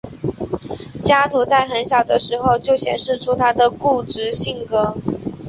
[1.05, 4.97] 加图在很小的时候就显示出他的固执性格。